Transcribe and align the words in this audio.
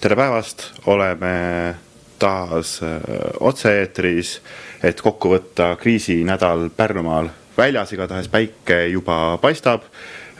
tere 0.00 0.16
päevast, 0.16 0.62
oleme 0.86 1.74
taas 2.18 2.82
äh, 2.82 3.00
otse-eetris, 3.40 4.36
et 4.82 5.00
kokku 5.02 5.32
võtta 5.32 5.74
kriisinädal 5.80 6.68
Pärnumaal. 6.76 7.28
väljas 7.56 7.92
igatahes 7.92 8.28
päike 8.28 8.86
juba 8.86 9.38
paistab. 9.42 9.82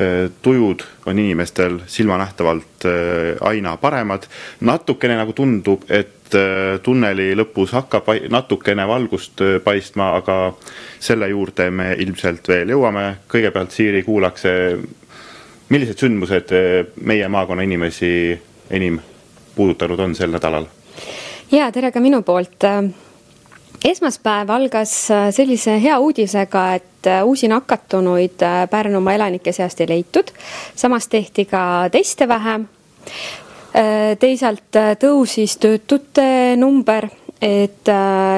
Äh, 0.01 0.31
tujud 0.43 0.85
on 1.07 1.19
inimestel 1.19 1.81
silmanähtavalt 1.87 2.85
äh, 2.85 3.37
aina 3.41 3.77
paremad. 3.77 4.23
natukene 4.61 5.17
nagu 5.17 5.33
tundub, 5.33 5.83
et 5.89 6.13
tunneli 6.83 7.37
lõpus 7.39 7.71
hakkab 7.73 8.09
natukene 8.31 8.87
valgust 8.89 9.39
paistma, 9.65 10.09
aga 10.17 10.55
selle 10.99 11.29
juurde 11.29 11.71
me 11.71 11.93
ilmselt 11.99 12.49
veel 12.49 12.69
jõuame. 12.69 13.17
kõigepealt, 13.29 13.71
Siiri, 13.71 14.03
kuulaks, 14.03 14.43
millised 15.69 15.99
sündmused 15.99 16.51
meie 17.01 17.29
maakonna 17.29 17.63
inimesi 17.63 18.41
enim 18.71 18.99
puudutanud 19.57 19.99
on 19.99 20.15
sel 20.15 20.31
nädalal? 20.31 20.67
ja 21.53 21.71
tere 21.73 21.91
ka 21.93 22.01
minu 22.01 22.23
poolt. 22.23 22.65
esmaspäev 23.85 24.51
algas 24.51 25.11
äh, 25.11 25.29
sellise 25.31 25.77
hea 25.83 25.99
uudisega, 25.99 26.63
et 26.75 27.07
äh, 27.07 27.25
uusi 27.25 27.49
nakatunuid 27.49 28.43
äh, 28.43 28.69
Pärnumaa 28.71 29.15
elanike 29.15 29.53
seast 29.53 29.81
ei 29.81 29.89
leitud. 29.89 30.33
samas 30.75 31.09
tehti 31.09 31.45
ka 31.45 31.89
teste 31.93 32.29
vähem. 32.29 32.69
teisalt 34.19 34.77
tõusis 35.01 35.59
töötute 35.61 36.57
number, 36.57 37.09
et 37.43 37.89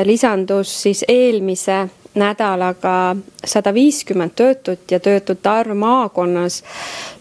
lisandus 0.05 0.73
siis 0.83 1.05
eelmise 1.09 1.77
nädalaga 2.19 3.17
sada 3.45 3.75
viiskümmend 3.75 4.35
töötut 4.35 4.91
ja 4.91 4.99
töötute 5.01 5.49
arv 5.49 5.77
maakonnas 5.79 6.65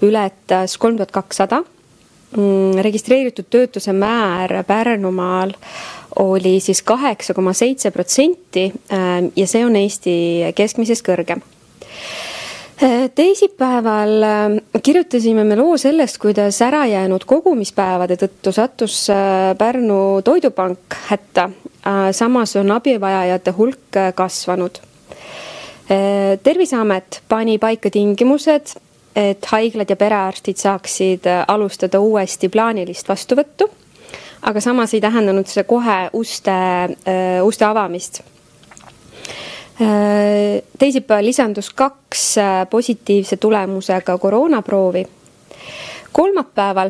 ületas 0.02 0.78
kolm 0.82 0.98
tuhat 0.98 1.12
kakssada 1.12 1.62
registreeritud 2.82 3.46
töötuse 3.50 3.94
määr 3.94 4.64
Pärnumaal 4.68 5.54
oli 6.20 6.60
siis 6.60 6.82
kaheksa 6.82 7.34
koma 7.34 7.54
seitse 7.54 7.92
protsenti 7.92 8.74
äh, 8.92 9.00
ja 9.36 9.48
see 9.48 9.66
on 9.66 9.76
Eesti 9.76 10.16
keskmisest 10.56 11.06
kõrgem 11.06 11.42
äh, 12.84 13.08
teisipäeval 13.16 14.16
äh, 14.24 14.82
kirjutasime 14.84 15.46
me 15.48 15.56
loo 15.60 15.78
sellest, 15.78 16.18
kuidas 16.22 16.62
ärajäänud 16.62 17.26
kogumispäevade 17.26 18.18
tõttu 18.20 18.52
sattus 18.52 19.06
Pärnu 19.58 20.22
Toidupank 20.24 21.00
hätta. 21.10 21.50
samas 22.12 22.56
on 22.56 22.72
abivajajate 22.72 23.52
hulk 23.52 24.00
kasvanud. 24.16 24.80
terviseamet 26.44 27.22
pani 27.30 27.58
paika 27.58 27.90
tingimused 27.90 28.76
et 29.18 29.46
haiglad 29.52 29.90
ja 29.90 29.98
perearstid 29.98 30.60
saaksid 30.62 31.26
äh, 31.26 31.44
alustada 31.48 32.00
uuesti 32.00 32.50
plaanilist 32.50 33.10
vastuvõttu. 33.10 33.70
aga 34.42 34.62
samas 34.62 34.94
ei 34.94 35.02
tähendanud 35.02 35.50
see 35.50 35.64
kohe 35.68 35.98
uste, 36.14 36.54
äh, 36.54 37.42
uste 37.44 37.66
avamist. 37.66 38.22
Äh, 39.82 40.62
teisipäeval 40.80 41.26
lisandus 41.26 41.70
kaks 41.70 42.36
positiivse 42.70 43.38
tulemusega 43.38 44.18
koroonaproovi 44.18 45.06
kolmapäeval 46.18 46.90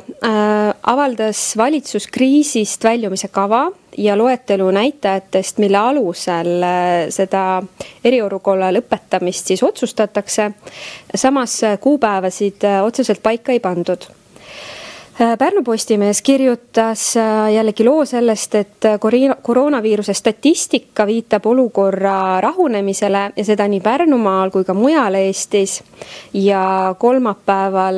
avaldas 0.83 1.57
valitsus 1.57 2.05
kriisist 2.07 2.83
väljumise 2.83 3.27
kava 3.27 3.65
ja 3.97 4.17
loetelu 4.17 4.71
näitajatest, 4.71 5.57
mille 5.57 5.77
alusel 5.77 6.63
äh, 6.63 7.07
seda 7.09 7.63
eriolukorra 8.05 8.71
lõpetamist 8.73 9.49
siis 9.51 9.63
otsustatakse. 9.63 10.51
samas 11.15 11.61
kuupäevasid 11.79 12.63
äh, 12.63 12.83
otseselt 12.85 13.23
paika 13.23 13.51
ei 13.51 13.59
pandud 13.59 14.09
Äh, 14.09 14.26
Pärnu 15.17 15.63
Postimees 15.63 16.21
kirjutas 16.21 17.17
äh, 17.17 17.53
jällegi 17.53 17.85
loo 17.85 18.03
sellest, 18.05 18.55
et 18.55 18.85
äh, 18.85 18.99
koroonaviiruse 19.41 20.13
statistika 20.13 21.07
viitab 21.09 21.45
olukorra 21.45 22.41
rahunemisele 22.41 23.23
ja 23.35 23.45
seda 23.45 23.65
nii 23.67 23.81
Pärnumaal 23.81 24.53
kui 24.53 24.61
ka 24.63 24.75
mujal 24.77 25.17
Eestis. 25.17 25.81
ja 26.33 26.95
kolmapäeval 26.99 27.97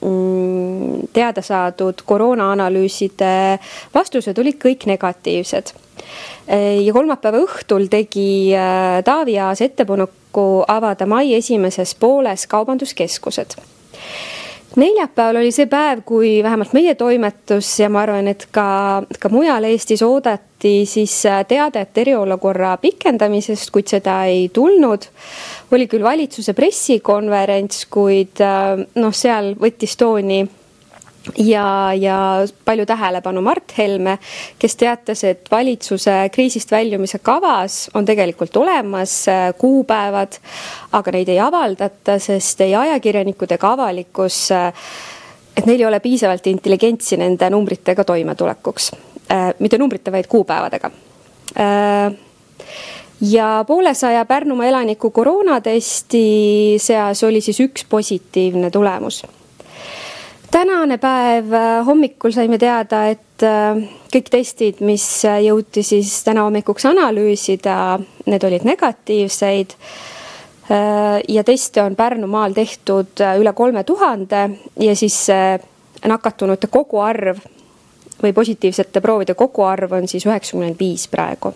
mm, 0.00 1.12
teada 1.12 1.44
saadud 1.44 2.00
koroonaanalüüside 2.06 3.58
vastused 3.94 4.38
olid 4.38 4.56
kõik 4.56 4.88
negatiivsed 4.88 5.76
ja 6.86 6.92
kolmapäeva 6.92 7.44
õhtul 7.44 7.90
tegi 7.92 8.54
Taavi 9.04 9.36
Aas 9.38 9.60
ettepaneku 9.60 10.64
avada 10.68 11.06
mai 11.06 11.34
esimeses 11.34 11.92
pooles 11.94 12.46
kaubanduskeskused 12.46 13.60
neljapäeval 14.76 15.40
oli 15.40 15.52
see 15.54 15.66
päev, 15.70 16.02
kui 16.06 16.38
vähemalt 16.42 16.74
meie 16.76 16.94
toimetus 16.98 17.70
ja 17.80 17.88
ma 17.92 18.02
arvan, 18.04 18.28
et 18.28 18.48
ka, 18.52 19.02
ka 19.20 19.30
mujal 19.32 19.64
Eestis 19.68 20.02
oodati 20.02 20.84
siis 20.86 21.14
äh, 21.26 21.44
teadet 21.48 21.98
eriolukorra 21.98 22.76
pikendamisest, 22.82 23.70
kuid 23.72 23.88
seda 23.88 24.20
ei 24.28 24.48
tulnud. 24.52 25.08
oli 25.72 25.86
küll 25.86 26.04
valitsuse 26.04 26.52
pressikonverents, 26.54 27.86
kuid 27.90 28.44
äh, 28.44 28.84
noh, 28.94 29.14
seal 29.14 29.54
võttis 29.60 29.96
tooni 29.96 30.44
ja, 31.36 31.94
ja 31.94 32.46
palju 32.64 32.86
tähelepanu 32.86 33.42
Mart 33.42 33.72
Helme, 33.78 34.18
kes 34.58 34.76
teatas, 34.76 35.24
et 35.24 35.50
valitsuse 35.50 36.16
kriisist 36.32 36.70
väljumise 36.72 37.18
kavas 37.22 37.88
on 37.94 38.06
tegelikult 38.08 38.56
olemas 38.56 39.20
äh, 39.28 39.48
kuupäevad, 39.58 40.38
aga 40.92 41.14
neid 41.14 41.28
ei 41.28 41.40
avaldata, 41.42 42.18
sest 42.22 42.60
ei 42.64 42.74
ajakirjanikud 42.76 43.52
ega 43.58 43.72
avalikkus, 43.76 44.40
äh, 44.56 44.72
et 45.56 45.66
neil 45.66 45.80
ei 45.80 45.88
ole 45.88 46.00
piisavalt 46.00 46.46
intelligentsi 46.46 47.18
nende 47.20 47.50
numbritega 47.50 48.04
toimetulekuks. 48.04 48.92
Äh, 49.32 49.50
mitte 49.58 49.78
numbrite, 49.78 50.12
vaid 50.12 50.30
kuupäevadega 50.30 50.90
ja 53.20 53.64
poolesaja 53.66 54.24
Pärnumaa 54.24 54.66
elaniku 54.68 55.10
koroonatesti 55.10 56.76
seas 56.78 57.24
oli 57.24 57.40
siis 57.40 57.58
üks 57.64 57.86
positiivne 57.88 58.70
tulemus 58.70 59.24
tänane 60.50 60.98
päev, 60.98 61.52
äh, 61.52 61.86
hommikul 61.86 62.32
saime 62.32 62.58
teada, 62.58 63.04
et 63.12 63.44
äh, 63.44 63.80
kõik 64.12 64.30
testid, 64.32 64.80
mis 64.84 65.04
äh, 65.28 65.40
jõuti 65.48 65.84
siis 65.86 66.12
täna 66.26 66.46
hommikuks 66.46 66.86
analüüsida, 66.88 67.98
need 68.26 68.44
olid 68.44 68.68
negatiivseid. 68.68 69.76
ja 71.28 71.42
teste 71.48 71.80
on 71.80 71.94
Pärnumaal 71.96 72.52
tehtud 72.52 73.22
üle 73.40 73.52
kolme 73.56 73.84
tuhande 73.88 74.40
ja 74.76 74.96
siis 74.96 75.16
nakatunute 76.04 76.68
koguarv 76.68 77.38
või 78.20 78.34
positiivsete 78.36 79.00
proovide 79.00 79.32
koguarv 79.34 79.94
on 79.96 80.08
siis 80.12 80.26
üheksakümmend 80.28 80.76
viis 80.76 81.06
praegu 81.08 81.54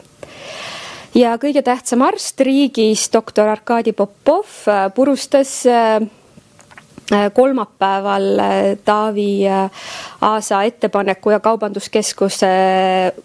ja 1.12 1.34
kõige 1.36 1.60
tähtsam 1.60 2.06
arst 2.08 2.40
riigis, 2.40 3.10
doktor 3.12 3.52
Arkadi 3.52 3.92
Popov 3.92 4.64
purustas 4.96 5.58
kolmapäeval 7.34 8.38
äh, 8.38 8.78
Taavi 8.84 9.48
äh, 9.48 9.70
Aasa 10.20 10.62
ettepaneku 10.62 11.30
ja 11.30 11.40
kaubanduskeskuse, 11.40 12.46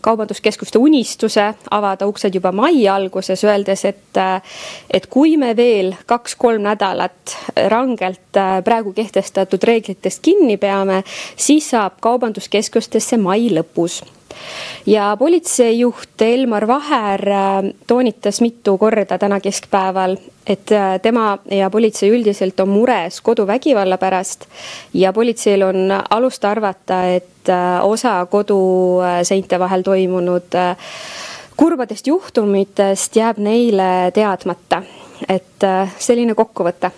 kaubanduskeskuste 0.01 0.79
unistuse 0.79 1.53
avada 1.71 2.07
uksed 2.07 2.35
juba 2.35 2.51
mai 2.51 2.87
alguses, 2.87 3.43
öeldes, 3.43 3.85
et, 3.85 4.19
et 4.93 5.07
kui 5.07 5.37
me 5.37 5.53
veel 5.55 5.93
kaks-kolm 6.05 6.65
nädalat 6.65 7.37
rangelt 7.69 8.41
praegu 8.65 8.93
kehtestatud 8.97 9.63
reeglitest 9.63 10.25
kinni 10.25 10.57
peame, 10.57 11.03
siis 11.35 11.69
saab 11.69 12.01
kaubanduskeskustesse 12.01 13.21
mai 13.21 13.51
lõpus 13.53 14.01
ja 14.85 15.15
politseijuht 15.19 16.21
Elmar 16.21 16.67
Vaher 16.67 17.21
toonitas 17.87 18.41
mitu 18.41 18.77
korda 18.77 19.17
täna 19.17 19.39
keskpäeval, 19.39 20.17
et 20.47 20.71
äh, 20.71 20.99
tema 21.01 21.37
ja 21.51 21.69
politsei 21.69 22.09
üldiselt 22.09 22.59
on 22.59 22.69
mures 22.69 23.21
koduvägivalla 23.21 23.97
pärast 23.97 24.45
ja 24.93 25.13
politseil 25.13 25.63
on 25.63 25.91
alust 26.09 26.45
arvata, 26.45 27.03
et 27.05 27.49
äh, 27.49 27.85
osa 27.85 28.25
koduseinte 28.25 29.59
vahel 29.59 29.81
toimunud 29.81 30.55
äh, 30.55 30.78
kurbadest 31.57 32.07
juhtumitest 32.07 33.16
jääb 33.16 33.37
neile 33.37 34.11
teadmata. 34.13 34.83
et 35.29 35.63
selline 35.99 36.35
kokkuvõte. 36.37 36.91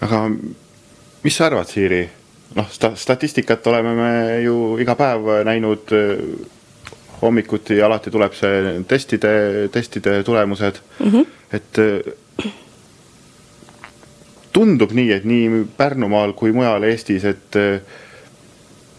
aga 0.00 0.18
mis 1.22 1.36
sa 1.36 1.46
arvad, 1.46 1.66
Siiri? 1.66 2.17
Noh, 2.54 2.70
statistikat 2.94 3.66
oleme 3.66 3.94
me 3.94 4.12
ju 4.42 4.78
iga 4.80 4.94
päev 4.98 5.28
näinud 5.44 5.92
hommikuti 7.22 7.82
alati 7.82 8.10
tuleb 8.10 8.34
see 8.36 8.74
testide, 8.88 9.32
testide 9.72 10.22
tulemused 10.24 10.80
mm. 10.98 11.10
-hmm. 11.10 11.26
et 11.52 11.78
äh, 11.78 12.52
tundub 14.52 14.92
nii, 14.92 15.12
et 15.12 15.24
nii 15.24 15.64
Pärnumaal 15.76 16.32
kui 16.32 16.52
mujal 16.52 16.82
Eestis, 16.82 17.24
et 17.24 17.56
äh, 17.56 17.80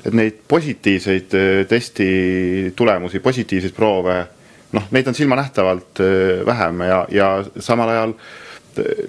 et 0.06 0.14
neid 0.14 0.36
positiivseid 0.48 1.34
äh, 1.34 1.66
testi 1.68 2.74
tulemusi, 2.76 3.20
positiivseid 3.20 3.74
proove, 3.76 4.26
noh, 4.72 4.84
neid 4.92 5.08
on 5.08 5.16
silmanähtavalt 5.16 6.00
vähem 6.46 6.82
ja, 6.82 7.08
ja 7.12 7.46
samal 7.60 7.90
ajal 7.90 8.14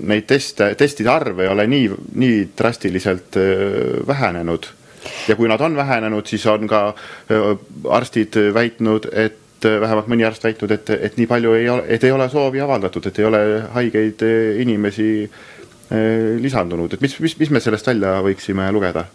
neid 0.01 0.27
teste, 0.31 0.73
testide 0.79 1.11
arv 1.13 1.43
ei 1.45 1.51
ole 1.51 1.67
nii, 1.71 1.91
nii 2.23 2.39
drastiliselt 2.59 3.37
vähenenud. 4.07 4.67
Ja 5.29 5.37
kui 5.37 5.49
nad 5.49 5.61
on 5.61 5.77
vähenenud, 5.77 6.27
siis 6.29 6.47
on 6.47 6.69
ka 6.69 6.95
arstid 7.89 8.37
väitnud, 8.55 9.09
et 9.13 9.65
vähemalt 9.65 10.09
mõni 10.09 10.25
arst 10.29 10.45
väitnud, 10.45 10.73
et, 10.77 10.91
et 10.91 11.17
nii 11.21 11.29
palju 11.29 11.55
ei 11.57 11.69
ole, 11.69 11.87
et 11.89 12.05
ei 12.05 12.13
ole 12.13 12.29
soovi 12.33 12.61
avaldatud, 12.61 13.07
et 13.07 13.19
ei 13.19 13.29
ole 13.29 13.41
haigeid 13.77 14.25
inimesi 14.61 15.11
lisandunud, 16.41 16.93
et 16.95 17.01
mis, 17.03 17.17
mis, 17.21 17.39
mis 17.41 17.51
me 17.51 17.61
sellest 17.61 17.89
välja 17.91 18.21
võiksime 18.25 18.69
lugeda? 18.73 19.07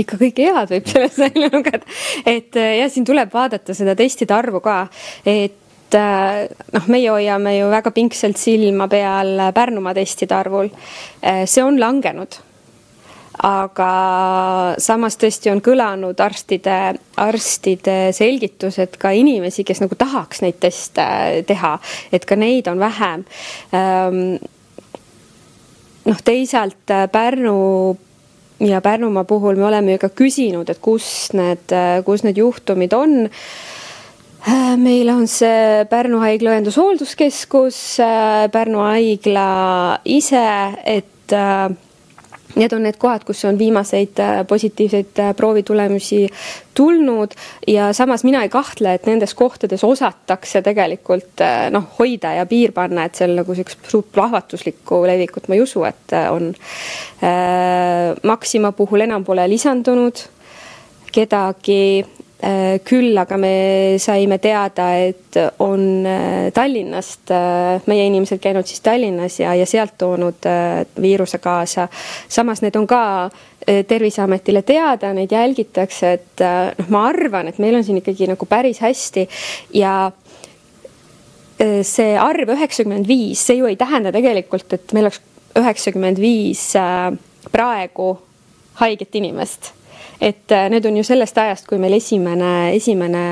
ikka 0.00 0.16
kõike 0.16 0.46
head 0.48 0.70
võib 0.72 0.86
sellest 0.88 1.18
välja 1.20 1.50
lugeda, 1.52 1.82
et 2.24 2.56
jah, 2.56 2.88
siin 2.92 3.04
tuleb 3.04 3.32
vaadata 3.32 3.74
seda 3.76 3.92
testide 3.98 4.32
arvu 4.32 4.62
ka, 4.64 4.86
et 5.28 5.61
et 5.92 5.98
äh, 5.98 6.48
noh, 6.72 6.86
meie 6.88 7.10
hoiame 7.12 7.56
ju 7.58 7.68
väga 7.72 7.92
pingsalt 7.92 8.40
silma 8.40 8.88
peal 8.88 9.50
Pärnumaa 9.52 9.94
testide 9.96 10.36
arvul. 10.38 10.70
Äh, 11.20 11.44
see 11.46 11.64
on 11.64 11.78
langenud 11.80 12.38
aga 13.42 14.76
samas 14.78 15.16
tõesti 15.18 15.50
on 15.50 15.62
kõlanud 15.64 16.20
arstide, 16.20 16.94
arstide 17.16 18.12
selgitused 18.14 18.98
ka 19.00 19.10
inimesi, 19.16 19.64
kes 19.64 19.80
nagu 19.82 19.96
tahaks 19.98 20.42
neid 20.44 20.60
teste 20.60 21.06
teha, 21.48 21.72
et 22.12 22.26
ka 22.28 22.36
neid 22.36 22.68
on 22.70 22.78
vähem. 22.78 23.24
Ähm, 23.74 24.20
noh, 26.08 26.24
teisalt 26.24 26.92
äh, 26.92 27.08
Pärnu 27.12 27.56
ja 28.68 28.80
Pärnumaa 28.84 29.24
puhul 29.28 29.60
me 29.60 29.68
oleme 29.68 29.96
ju 29.96 30.04
ka 30.04 30.12
küsinud, 30.22 30.70
et 30.70 30.80
kus 30.84 31.32
need, 31.36 31.72
kus 32.06 32.24
need 32.28 32.38
juhtumid 32.38 32.94
on 32.94 33.24
meil 34.76 35.08
on 35.12 35.28
see 35.30 35.84
Pärnu 35.90 36.18
haigla 36.22 36.56
õendushoolduskesko,s 36.56 37.80
äh, 38.02 38.50
Pärnu 38.52 38.82
haigla 38.84 39.46
ise, 40.04 40.44
et 40.84 41.36
äh, 41.36 41.70
Need 42.52 42.74
on 42.76 42.82
need 42.84 42.98
kohad, 43.00 43.22
kus 43.24 43.38
on 43.48 43.56
viimaseid 43.56 44.18
positiivseid 44.44 45.20
proovitulemusi 45.38 46.26
tulnud 46.76 47.32
ja 47.64 47.86
samas 47.96 48.26
mina 48.28 48.42
ei 48.44 48.50
kahtle, 48.52 48.92
et 48.92 49.08
nendes 49.08 49.32
kohtades 49.32 49.80
osatakse 49.88 50.60
tegelikult 50.60 51.40
noh, 51.72 51.86
hoida 51.96 52.34
ja 52.36 52.44
piir 52.44 52.74
panna, 52.76 53.06
et 53.08 53.16
seal 53.16 53.32
nagu 53.38 53.56
sihukest 53.56 53.88
suurt 53.88 54.12
plahvatuslikku 54.12 55.00
levikut 55.08 55.48
ma 55.48 55.56
ei 55.56 55.64
usu, 55.64 55.86
et 55.88 56.12
on. 56.28 56.52
Maxima 58.28 58.76
puhul 58.76 59.08
enam 59.08 59.24
pole 59.24 59.48
lisandunud 59.48 60.26
kedagi 61.08 61.80
Äh, 62.04 62.21
küll 62.82 63.18
aga 63.20 63.36
me 63.38 63.54
saime 64.02 64.38
teada, 64.42 64.88
et 64.98 65.36
on 65.62 65.82
äh, 66.06 66.48
Tallinnast 66.54 67.30
äh, 67.30 67.84
meie 67.86 68.06
inimesed 68.08 68.40
käinud 68.42 68.66
siis 68.66 68.82
Tallinnas 68.82 69.38
ja, 69.38 69.52
ja 69.54 69.66
sealt 69.68 69.94
toonud 69.98 70.48
viiruse 71.00 71.38
kaasa. 71.38 71.86
samas 72.28 72.62
need 72.62 72.76
on 72.76 72.86
ka 72.90 73.30
terviseametile 73.62 74.64
teada, 74.66 75.12
neid 75.14 75.30
jälgitakse, 75.30 76.12
et 76.16 76.42
noh, 76.80 76.88
ma 76.90 77.04
arvan, 77.12 77.46
et 77.46 77.60
meil 77.62 77.76
on 77.78 77.84
siin 77.86 78.00
ikkagi 78.00 78.26
nagu 78.26 78.46
päris 78.50 78.80
hästi 78.82 79.22
ja 79.78 80.10
see 81.86 82.16
arv 82.18 82.50
üheksakümmend 82.56 83.06
viis, 83.06 83.44
see 83.46 83.60
ju 83.60 83.70
ei 83.70 83.78
tähenda 83.78 84.10
tegelikult, 84.10 84.66
et 84.74 84.96
meil 84.96 85.06
oleks 85.06 85.22
üheksakümmend 85.62 86.18
viis 86.18 86.64
praegu 87.54 88.08
haiget 88.82 89.14
inimest 89.22 89.70
et 90.22 90.52
äh, 90.54 90.68
need 90.70 90.86
on 90.86 90.96
ju 90.96 91.04
sellest 91.06 91.38
ajast, 91.42 91.66
kui 91.66 91.80
meil 91.82 91.96
esimene, 91.96 92.50
esimene 92.76 93.22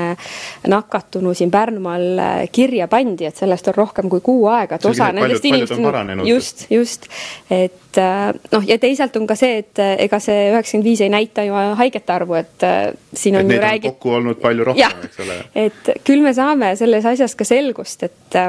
nakatunu 0.71 1.33
siin 1.37 1.51
Pärnumaal 1.51 2.19
äh, 2.19 2.41
kirja 2.51 2.89
pandi, 2.91 3.29
et 3.29 3.39
sellest 3.39 3.69
on 3.71 3.77
rohkem 3.77 4.09
kui 4.11 4.23
kuu 4.25 4.47
aega, 4.51 4.75
et 4.75 4.87
osa 4.89 5.11
nendest 5.15 5.47
inimestest. 5.47 6.25
just, 6.27 6.65
just, 6.71 7.07
et 7.49 7.99
äh, 8.01 8.25
noh, 8.51 8.67
ja 8.67 8.77
teisalt 8.81 9.15
on 9.19 9.29
ka 9.29 9.37
see, 9.39 9.61
et 9.63 9.83
ega 10.07 10.19
see 10.23 10.49
üheksakümmend 10.51 10.89
viis 10.89 11.03
ei 11.05 11.13
näita 11.13 11.45
ju 11.47 11.61
haigete 11.79 12.15
arvu, 12.17 12.35
et 12.41 12.67
siin 13.13 13.39
on 13.39 13.47
et 13.47 13.55
ju 13.55 13.61
räägitud. 13.63 13.95
kokku 13.95 14.17
olnud 14.19 14.41
palju 14.43 14.67
rohkem, 14.71 15.07
eks 15.07 15.23
ole. 15.23 15.39
et 15.67 15.93
küll 16.07 16.25
me 16.25 16.35
saame 16.35 16.75
selles 16.79 17.07
asjas 17.13 17.37
ka 17.39 17.47
selgust, 17.47 18.03
et 18.09 18.41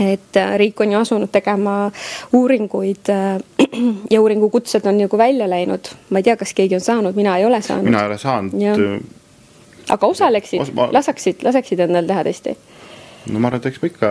et 0.00 0.36
äh, 0.36 0.56
riik 0.58 0.80
on 0.80 0.92
ju 0.92 0.98
asunud 0.98 1.30
tegema 1.32 1.90
uuringuid 2.32 3.08
äh, 3.08 3.38
ja 4.12 4.20
uuringukutsed 4.20 4.86
on 4.86 4.98
nagu 4.98 5.18
välja 5.18 5.50
läinud. 5.50 5.90
ma 6.10 6.18
ei 6.18 6.22
tea, 6.22 6.36
kas 6.36 6.54
keegi 6.54 6.74
on 6.74 6.80
saanud, 6.80 7.14
mina 7.14 7.36
ei 7.38 7.44
ole 7.46 7.62
saanud. 7.62 7.84
mina 7.84 8.00
ei 8.00 8.06
ole 8.06 8.18
saanud. 8.18 9.04
aga 9.88 10.06
osaleksid 10.06 10.60
Os, 10.60 10.72
ma..., 10.72 10.88
laseksid, 10.92 11.42
laseksid 11.42 11.80
endal 11.86 12.06
teha 12.06 12.24
testi? 12.24 12.56
no 13.30 13.38
ma 13.38 13.48
arvan, 13.48 13.60
et 13.62 13.70
eks 13.70 13.82
ma 13.82 13.92
ikka 13.92 14.10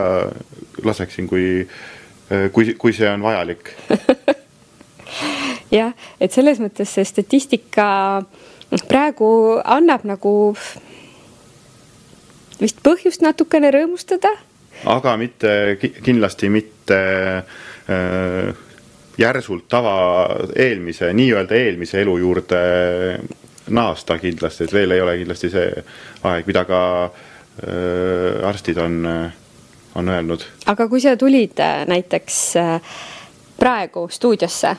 laseksin, 0.84 1.28
kui, 1.28 1.68
äh, 2.32 2.48
kui, 2.52 2.74
kui 2.80 2.94
see 2.94 3.10
on 3.10 3.26
vajalik 3.26 3.74
jah, 5.80 5.92
et 6.20 6.32
selles 6.32 6.64
mõttes 6.64 6.96
see 6.96 7.06
statistika 7.06 7.88
noh, 8.24 8.88
praegu 8.88 9.60
annab 9.64 10.08
nagu 10.08 10.34
vist 12.62 12.80
põhjust 12.86 13.24
natukene 13.26 13.74
rõõmustada 13.74 14.32
aga 14.86 15.18
mitte, 15.18 15.78
kindlasti 15.80 16.50
mitte 16.50 17.00
äh, 17.38 18.54
järsult 19.18 19.68
tava 19.70 19.96
eelmise, 20.56 21.14
nii-öelda 21.14 21.56
eelmise 21.56 22.02
elu 22.02 22.18
juurde 22.18 22.62
naasta 23.70 24.18
kindlasti, 24.20 24.64
et 24.64 24.74
veel 24.74 24.92
ei 24.92 25.02
ole 25.02 25.18
kindlasti 25.22 25.50
see 25.54 25.84
aeg, 26.28 26.48
mida 26.50 26.66
ka 26.68 26.82
äh, 27.06 28.48
arstid 28.48 28.78
on, 28.82 29.00
on 29.96 30.10
öelnud. 30.10 30.46
aga 30.66 30.88
kui 30.92 31.02
sa 31.02 31.16
tulid 31.18 31.60
äh, 31.60 31.84
näiteks 31.88 32.40
äh, 32.60 32.96
praegu 33.60 34.08
stuudiosse 34.12 34.76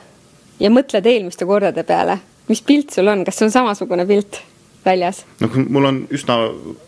ja 0.59 0.71
mõtled 0.71 1.07
eelmiste 1.09 1.47
kordade 1.47 1.83
peale, 1.83 2.19
mis 2.49 2.61
pilt 2.61 2.93
sul 2.93 3.09
on, 3.11 3.25
kas 3.25 3.39
see 3.39 3.47
on 3.49 3.55
samasugune 3.55 4.05
pilt 4.05 4.41
väljas? 4.85 5.23
noh, 5.41 5.57
mul 5.69 5.89
on 5.91 6.03
üsna 6.13 6.37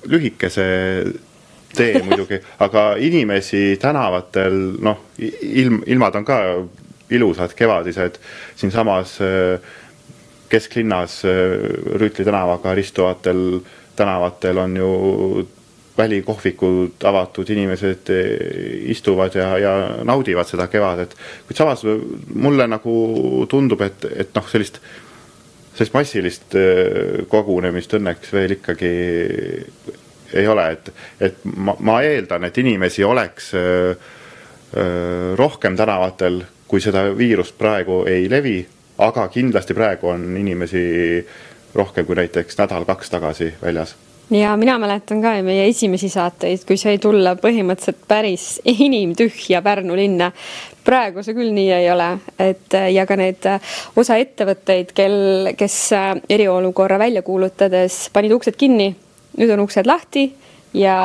lühike 0.06 0.52
see 0.54 1.02
tee 1.78 2.02
muidugi, 2.04 2.42
aga 2.64 2.90
inimesi 3.00 3.78
tänavatel, 3.82 4.58
noh, 4.84 5.06
ilm, 5.18 5.82
ilmad 5.86 6.20
on 6.20 6.28
ka 6.28 6.40
ilusad, 7.10 7.54
kevadised, 7.56 8.20
siinsamas 8.56 9.20
äh, 9.22 9.60
kesklinnas 10.50 11.26
äh, 11.26 11.32
Rüütli 12.00 12.26
tänavaga 12.26 12.76
ristuvatel 12.76 13.60
tänavatel 13.96 14.58
on 14.58 14.78
ju 14.78 15.48
välikohvikud 15.98 17.04
avatud, 17.04 17.50
inimesed 17.50 18.10
äh, 18.10 18.92
istuvad 18.92 19.36
ja, 19.36 19.58
ja 19.58 19.74
naudivad 20.04 20.48
seda 20.48 20.68
kevadet. 20.68 21.16
kuid 21.48 21.58
samas 21.58 21.84
mulle 22.34 22.68
nagu 22.68 23.46
tundub, 23.50 23.82
et, 23.82 24.06
et 24.16 24.36
noh, 24.36 24.50
sellist, 24.50 24.82
sellist 25.76 25.94
massilist 25.94 26.60
kogunemist 27.30 27.94
õnneks 27.94 28.34
veel 28.34 28.58
ikkagi 28.58 28.92
ei 30.34 30.48
ole, 30.48 30.72
et, 30.72 30.94
et 31.22 31.44
ma, 31.56 31.76
ma 31.80 32.02
eeldan, 32.02 32.48
et 32.48 32.58
inimesi 32.58 33.04
oleks 33.04 33.54
öö, 33.54 33.94
öö, 34.78 35.36
rohkem 35.36 35.76
tänavatel, 35.78 36.42
kui 36.68 36.82
seda 36.84 37.06
viirust 37.18 37.58
praegu 37.58 38.04
ei 38.10 38.30
levi, 38.30 38.60
aga 38.98 39.28
kindlasti 39.32 39.74
praegu 39.78 40.12
on 40.16 40.26
inimesi 40.38 40.84
rohkem 41.76 42.06
kui 42.06 42.18
näiteks 42.18 42.58
nädal-kaks 42.58 43.10
tagasi 43.14 43.54
väljas 43.62 43.96
ja 44.30 44.58
mina 44.58 44.80
mäletan 44.80 45.22
ka 45.22 45.32
meie 45.44 45.68
esimesi 45.70 46.10
saateid, 46.10 46.66
kui 46.68 46.78
sai 46.78 46.98
tulla 47.00 47.36
põhimõtteliselt 47.40 48.04
päris 48.08 48.48
inimtühja 48.68 49.62
Pärnu 49.64 49.96
linna. 49.96 50.32
praegu 50.84 51.24
see 51.24 51.36
küll 51.36 51.52
nii 51.56 51.72
ei 51.72 51.90
ole, 51.92 52.10
et 52.40 52.76
ja 52.94 53.06
ka 53.06 53.16
need 53.20 53.44
osa 53.96 54.18
ettevõtteid, 54.20 54.94
kel, 54.96 55.52
kes 55.58 55.78
eriolukorra 56.30 57.00
välja 57.00 57.22
kuulutades 57.22 58.08
panid 58.14 58.36
uksed 58.36 58.56
kinni 58.56 58.94
nüüd 59.38 59.54
on 59.54 59.64
uksed 59.66 59.88
lahti 59.90 60.28
ja, 60.78 60.98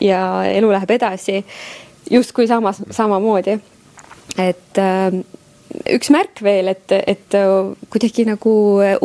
ja 0.00 0.22
elu 0.50 0.72
läheb 0.72 0.94
edasi 0.96 1.40
justkui 2.10 2.48
samas, 2.50 2.82
samamoodi. 2.90 3.58
et 4.38 4.78
äh, 4.78 5.20
üks 5.94 6.10
märk 6.10 6.42
veel, 6.42 6.72
et, 6.72 6.92
et 7.06 7.36
kuidagi 7.90 8.24
nagu 8.26 8.52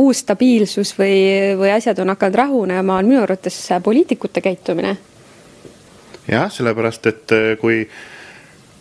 uus 0.02 0.24
stabiilsus 0.24 0.96
või, 0.98 1.18
või 1.60 1.72
asjad 1.76 2.00
on 2.02 2.14
hakanud 2.16 2.40
rahunema, 2.42 2.98
on 2.98 3.10
minu 3.10 3.22
arvates 3.22 3.60
poliitikute 3.84 4.42
käitumine. 4.42 4.98
jah, 6.28 6.52
sellepärast, 6.52 7.08
et 7.12 7.36
kui 7.62 7.84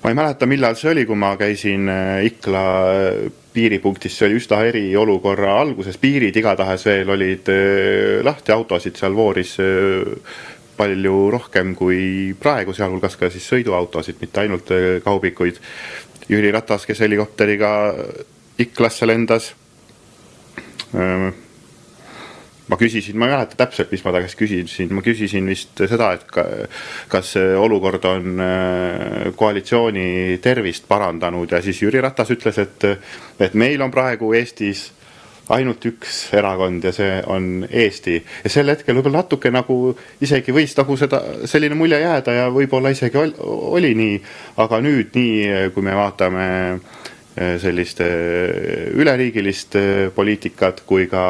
ma 0.04 0.12
ei 0.12 0.16
mäleta, 0.16 0.46
millal 0.46 0.76
see 0.76 0.92
oli, 0.92 1.06
kui 1.08 1.16
ma 1.16 1.34
käisin 1.40 1.88
äh, 1.88 2.24
Ikla 2.28 2.64
piiripunktis, 3.54 4.16
see 4.18 4.28
oli 4.28 4.40
üsna 4.40 4.60
eriolukorra 4.68 5.54
alguses, 5.60 5.98
piirid 6.02 6.36
igatahes 6.36 6.86
veel 6.88 7.12
olid 7.14 7.50
äh, 7.52 8.18
lahti, 8.26 8.52
autosid 8.54 8.98
seal 8.98 9.14
vooris 9.16 9.54
äh, 9.62 10.02
palju 10.74 11.28
rohkem 11.30 11.74
kui 11.78 12.34
praegu, 12.40 12.74
sealhulgas 12.74 13.14
ka 13.20 13.30
siis 13.30 13.46
sõiduautosid, 13.52 14.18
mitte 14.20 14.42
ainult 14.42 14.74
äh, 14.74 14.88
kaubikuid. 15.04 15.60
Jüri 16.28 16.50
Ratas, 16.54 16.86
kes 16.88 17.04
helikopteriga 17.04 17.70
Iklasse 18.58 19.06
lendas 19.06 19.50
ma 22.68 22.78
küsisin, 22.80 23.18
ma 23.20 23.28
ei 23.28 23.34
mäleta 23.34 23.58
täpselt, 23.60 23.90
mis 23.92 24.04
ma 24.04 24.12
ta 24.14 24.22
käest 24.24 24.38
küsisin, 24.40 24.92
ma 24.96 25.04
küsisin 25.04 25.48
vist 25.50 25.76
seda, 25.76 26.14
et 26.16 26.24
ka, 26.32 26.46
kas 27.12 27.34
see 27.36 27.52
olukord 27.60 28.06
on 28.08 28.40
äh, 28.40 29.30
koalitsiooni 29.36 30.38
tervist 30.44 30.88
parandanud. 30.88 31.52
Ja 31.52 31.60
siis 31.64 31.82
Jüri 31.82 32.00
Ratas 32.04 32.32
ütles, 32.32 32.60
et, 32.62 32.88
et 33.40 33.56
meil 33.58 33.84
on 33.84 33.92
praegu 33.92 34.32
Eestis 34.36 34.88
ainult 35.52 35.84
üks 35.84 36.20
erakond 36.36 36.84
ja 36.84 36.92
see 36.94 37.18
on 37.28 37.66
Eesti. 37.68 38.16
ja 38.44 38.50
sel 38.50 38.70
hetkel 38.72 38.96
võib-olla 38.96 39.20
natuke 39.22 39.52
nagu 39.52 39.92
isegi 40.24 40.54
võis 40.56 40.72
nagu 40.78 40.96
seda, 40.96 41.20
selline 41.50 41.76
mulje 41.76 42.00
jääda 42.00 42.36
ja 42.38 42.46
võib-olla 42.52 42.94
isegi 42.94 43.20
oli, 43.20 43.34
oli 43.76 43.92
nii, 43.98 44.18
aga 44.64 44.80
nüüd 44.84 45.12
nii, 45.18 45.70
kui 45.74 45.84
me 45.84 45.96
vaatame 45.98 46.46
äh, 46.72 47.56
sellist 47.60 48.00
äh, 48.04 48.88
üleriigilist 48.96 49.76
äh, 49.76 49.90
poliitikat 50.14 50.84
kui 50.88 51.08
ka 51.12 51.24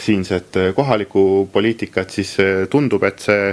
siinset 0.00 0.56
kohalikku 0.74 1.22
poliitikat, 1.52 2.10
siis 2.10 2.30
tundub, 2.72 3.02
et 3.04 3.20
see 3.20 3.50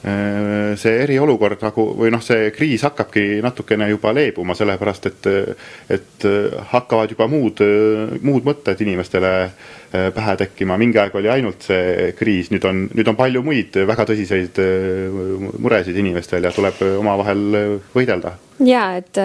Äh, 0.00 0.78
see 0.80 0.94
eriolukord 1.02 1.60
nagu 1.60 1.82
või 1.98 2.08
noh, 2.08 2.22
see 2.24 2.46
kriis 2.56 2.80
hakkabki 2.86 3.42
natukene 3.44 3.90
juba 3.90 4.14
leebuma, 4.16 4.54
sellepärast 4.56 5.08
et, 5.10 5.26
et 5.92 6.24
hakkavad 6.70 7.12
juba 7.12 7.26
muud, 7.28 7.60
muud 8.24 8.48
mõtted 8.48 8.80
inimestele 8.80 9.32
äh, 9.44 10.06
pähe 10.16 10.38
tekkima, 10.40 10.78
mingi 10.80 11.02
aeg 11.02 11.18
oli 11.20 11.28
ainult 11.28 11.68
see 11.68 12.14
kriis, 12.16 12.48
nüüd 12.48 12.64
on, 12.64 12.86
nüüd 12.96 13.12
on 13.12 13.18
palju 13.18 13.44
muid 13.44 13.76
väga 13.92 14.08
tõsiseid 14.08 14.62
äh, 14.64 15.20
muresid 15.60 16.00
inimestel 16.00 16.48
ja 16.48 16.54
tuleb 16.56 16.80
omavahel 16.94 17.44
võidelda. 17.92 18.38
ja 18.64 18.86
et 19.02 19.20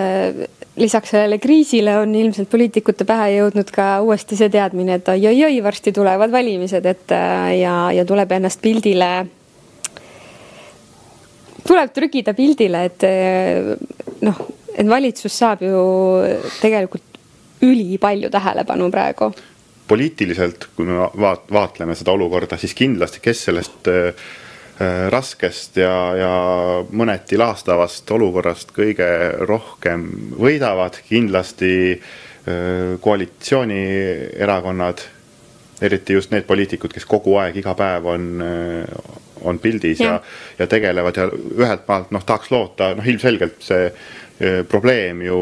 lisaks 0.77 1.13
sellele 1.13 1.37
kriisile 1.39 1.97
on 2.01 2.15
ilmselt 2.15 2.49
poliitikute 2.51 3.07
pähe 3.07 3.31
jõudnud 3.37 3.69
ka 3.71 4.01
uuesti 4.03 4.35
see 4.35 4.49
teadmine, 4.51 4.99
et 4.99 5.07
oi-oi-oi, 5.13 5.63
varsti 5.63 5.93
tulevad 5.95 6.33
valimised, 6.33 6.85
et 6.85 7.15
ja, 7.61 7.75
ja 7.95 8.05
tuleb 8.05 8.31
ennast 8.35 8.61
pildile 8.63 9.11
tuleb 11.65 11.91
trügida 11.95 12.35
pildile, 12.37 12.85
et 12.89 13.05
eh, 13.07 13.73
noh, 14.25 14.41
et 14.75 14.87
valitsus 14.89 15.33
saab 15.33 15.63
ju 15.65 15.81
tegelikult 16.59 17.19
ülipalju 17.65 18.29
tähelepanu 18.29 18.89
praegu. 18.93 19.33
poliitiliselt, 19.87 20.69
kui 20.75 20.87
me 20.87 20.97
vaat-, 21.21 21.51
vaatleme 21.53 21.95
seda 21.95 22.15
olukorda, 22.15 22.57
siis 22.57 22.73
kindlasti, 22.73 23.21
kes 23.21 23.43
sellest 23.49 23.89
äh, 23.91 24.25
raskest 25.09 25.77
ja, 25.79 26.15
ja 26.19 26.31
mõneti 26.91 27.37
laastavast 27.39 28.11
olukorrast 28.11 28.73
kõige 28.75 29.07
rohkem 29.47 30.03
võidavad, 30.35 30.97
kindlasti 31.07 31.95
äh, 31.95 32.01
koalitsioonierakonnad, 32.99 34.99
eriti 35.85 36.13
just 36.17 36.31
need 36.31 36.43
poliitikud, 36.47 36.91
kes 36.91 37.05
kogu 37.07 37.37
aeg, 37.39 37.55
iga 37.61 37.73
päev 37.77 38.05
on 38.11 38.41
äh, 38.43 38.83
on 39.45 39.59
pildis 39.59 39.99
ja, 39.99 40.05
ja, 40.05 40.21
ja 40.59 40.67
tegelevad 40.67 41.17
ja 41.19 41.27
ühelt 41.29 41.87
maalt 41.87 42.11
noh, 42.15 42.23
tahaks 42.25 42.51
loota, 42.51 42.95
noh, 42.97 43.07
ilmselgelt 43.07 43.61
see 43.63 43.91
probleem 44.67 45.21
ju 45.23 45.37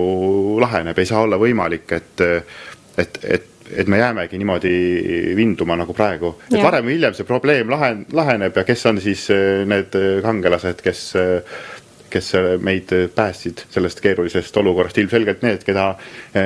laheneb, 0.62 0.98
ei 1.02 1.08
saa 1.10 1.24
olla 1.26 1.38
võimalik, 1.42 1.92
et, 1.96 2.22
et, 3.02 3.18
et 3.26 3.48
et 3.72 3.88
me 3.88 4.00
jäämegi 4.02 4.38
niimoodi 4.38 4.74
vinduma 5.38 5.78
nagu 5.80 5.94
praegu, 5.96 6.36
et 6.50 6.58
ja. 6.58 6.64
varem 6.66 6.88
või 6.88 6.98
hiljem 6.98 7.16
see 7.18 7.28
probleem 7.28 7.72
lahen-, 7.72 8.06
laheneb 8.14 8.58
ja 8.58 8.66
kes 8.68 8.86
on 8.92 9.02
siis 9.04 9.30
e, 9.34 9.40
need 9.70 9.96
kangelased, 10.26 10.84
kes 10.84 11.06
kes 12.14 12.28
meid 12.62 12.92
päästsid 13.16 13.64
sellest 13.74 13.98
keerulisest 14.04 14.58
olukorrast, 14.62 15.00
ilmselgelt 15.02 15.42
need, 15.42 15.64
keda 15.66 15.96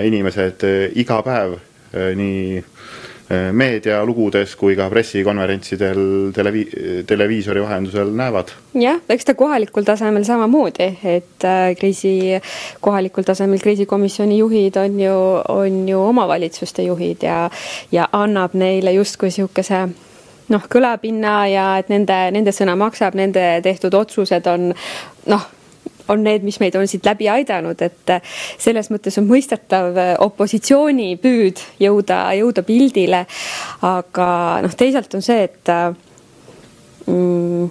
inimesed 0.07 0.63
iga 0.95 1.17
päev 1.25 1.57
nii 1.91 2.61
Äh, 2.63 3.06
meedialugudes 3.29 4.53
kui 4.55 4.75
ka 4.79 4.85
pressikonverentsidel 4.89 5.99
televi-, 6.35 6.67
televiisori 7.07 7.61
vahendusel 7.63 8.13
näevad. 8.15 8.53
jah, 8.79 9.01
eks 9.09 9.27
ta 9.27 9.33
kohalikul 9.35 9.83
tasemel 9.83 10.23
samamoodi, 10.23 10.87
et 11.03 11.43
äh, 11.43 11.75
kriisi, 11.79 12.39
kohalikul 12.81 13.27
tasemel 13.27 13.59
kriisikomisjoni 13.59 14.37
juhid 14.37 14.79
on 14.79 14.99
ju, 14.99 15.17
on 15.47 15.89
ju 15.89 16.01
omavalitsuste 16.01 16.87
juhid 16.87 17.27
ja, 17.27 17.49
ja 17.91 18.07
annab 18.11 18.55
neile 18.55 18.95
justkui 18.95 19.31
sihukese 19.31 19.87
noh, 20.53 20.71
kõlapinna 20.71 21.35
ja 21.51 21.67
et 21.81 21.91
nende, 21.91 22.17
nende 22.31 22.55
sõna 22.55 22.77
maksab, 22.79 23.17
nende 23.19 23.43
tehtud 23.63 23.93
otsused 23.97 24.47
on 24.47 24.71
noh 25.27 25.47
on 26.13 26.23
need, 26.23 26.45
mis 26.47 26.59
meid 26.61 26.75
on 26.79 26.87
siit 26.87 27.05
läbi 27.05 27.29
aidanud, 27.31 27.81
et 27.81 28.13
äh, 28.13 28.37
selles 28.59 28.91
mõttes 28.93 29.17
on 29.19 29.27
mõistetav 29.29 29.97
äh, 29.97 30.13
opositsiooni 30.23 31.15
püüd 31.21 31.61
jõuda, 31.83 32.21
jõuda 32.37 32.63
pildile. 32.67 33.25
aga 33.87 34.27
noh, 34.63 34.75
teisalt 34.77 35.13
on 35.17 35.25
see, 35.25 35.47
et 35.49 35.71
äh, 35.73 35.87
mm, 37.05 37.69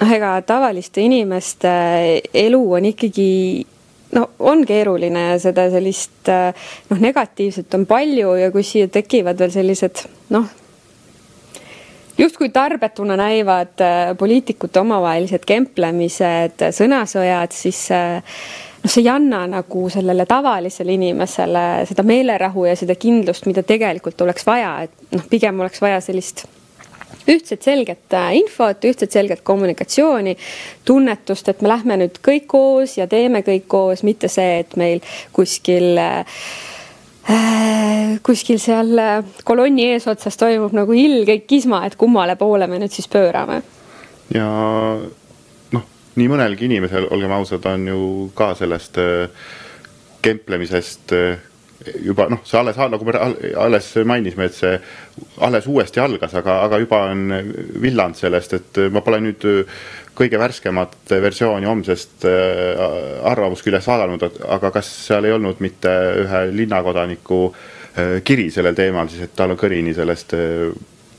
noh, 0.00 0.12
ega 0.18 0.34
tavaliste 0.46 1.04
inimeste 1.04 1.72
elu 2.34 2.62
on 2.78 2.90
ikkagi 2.92 3.30
no 4.16 4.28
on 4.48 4.62
keeruline 4.66 5.30
ja 5.32 5.40
seda 5.42 5.66
sellist 5.72 6.30
noh, 6.30 7.00
negatiivset 7.00 7.74
on 7.74 7.88
palju 7.88 8.36
ja 8.40 8.52
kui 8.54 8.64
siia 8.64 8.88
tekivad 8.92 9.40
veel 9.40 9.52
sellised 9.52 10.06
noh 10.34 10.46
justkui 12.18 12.48
tarbetuna 12.48 13.16
näivad 13.16 13.80
äh, 13.80 14.16
poliitikute 14.18 14.80
omavahelised 14.80 15.44
kemplemised, 15.46 16.64
sõnasõjad, 16.78 17.54
siis 17.54 17.86
äh, 17.94 18.20
noh, 18.82 18.90
see 18.90 19.04
ei 19.04 19.10
anna 19.12 19.44
nagu 19.50 19.86
sellele 19.92 20.26
tavalisele 20.28 20.96
inimesele 20.96 21.64
seda 21.88 22.04
meelerahu 22.06 22.68
ja 22.70 22.76
seda 22.78 22.96
kindlust, 22.98 23.48
mida 23.50 23.64
tegelikult 23.66 24.20
oleks 24.26 24.46
vaja, 24.46 24.76
et 24.86 25.16
noh, 25.16 25.26
pigem 25.30 25.60
oleks 25.60 25.82
vaja 25.84 26.00
sellist 26.04 26.46
ühtset 27.26 27.64
selget 27.66 28.14
äh, 28.14 28.30
infot, 28.38 28.84
ühtset 28.86 29.12
selget 29.12 29.42
kommunikatsiooni, 29.46 30.36
tunnetust, 30.86 31.50
et 31.50 31.60
me 31.62 31.72
lähme 31.72 31.98
nüüd 32.04 32.22
kõik 32.24 32.46
koos 32.50 32.96
ja 33.00 33.08
teeme 33.10 33.42
kõik 33.46 33.66
koos, 33.68 34.06
mitte 34.06 34.30
see, 34.30 34.62
et 34.62 34.78
meil 34.78 35.02
kuskil 35.34 35.98
äh, 35.98 36.24
Äh, 36.24 36.75
kuskil 38.26 38.58
seal 38.62 38.98
äh, 38.98 39.24
kolonni 39.44 39.90
eesotsas 39.92 40.38
toimub 40.38 40.74
nagu 40.76 40.94
ilge 40.96 41.40
kisma, 41.48 41.84
et 41.86 41.96
kummale 41.98 42.36
poole 42.38 42.68
me 42.70 42.80
nüüd 42.82 42.94
siis 42.94 43.08
pöörame. 43.10 43.62
ja 44.34 44.46
noh, 45.72 45.84
nii 46.16 46.30
mõnelgi 46.30 46.66
inimesel, 46.70 47.08
olgem 47.10 47.34
ausad, 47.38 47.66
on 47.70 47.86
ju 47.90 48.00
ka 48.38 48.52
sellest 48.58 48.98
äh, 49.02 49.28
kemplemisest 50.22 51.14
juba 52.04 52.28
noh, 52.32 52.42
see 52.46 52.58
alles, 52.58 52.78
nagu 52.92 53.06
me 53.06 53.14
alles 53.66 53.92
mainisime, 54.08 54.48
et 54.48 54.56
see 54.56 54.74
alles 55.44 55.68
uuesti 55.70 56.02
algas, 56.02 56.34
aga, 56.38 56.60
aga 56.66 56.80
juba 56.82 57.04
on 57.12 57.30
villand 57.82 58.18
sellest, 58.18 58.56
et 58.58 58.82
ma 58.92 59.02
pole 59.04 59.20
nüüd 59.24 59.46
kõige 60.16 60.40
värskemat 60.40 61.14
versiooni 61.22 61.68
homsest 61.68 62.24
äh, 62.24 62.82
arvamusküljest 63.28 63.90
vaadanud, 63.90 64.26
aga 64.56 64.72
kas 64.74 64.90
seal 65.06 65.28
ei 65.28 65.34
olnud 65.36 65.60
mitte 65.64 65.92
ühe 66.24 66.42
linnakodaniku 66.56 67.40
äh, 67.50 68.18
kiri 68.24 68.48
sellel 68.54 68.76
teemal 68.78 69.10
siis, 69.12 69.26
et 69.28 69.36
tal 69.36 69.52
on 69.52 69.60
kõrini 69.60 69.94
sellest 69.96 70.36
äh, 70.38 70.70